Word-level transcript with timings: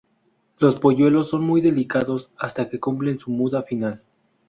Los 0.57 0.79
polluelos 0.79 1.29
son 1.29 1.43
muy 1.43 1.61
delicados 1.61 2.31
hasta 2.35 2.67
que 2.67 2.79
cumplen 2.79 3.19
su 3.19 3.29
muda 3.29 3.61
final. 3.61 4.01